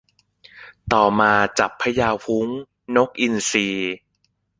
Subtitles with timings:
[0.93, 2.47] ต่อมาจับพญาฮุ้ง
[2.95, 3.93] นกอินทรีย์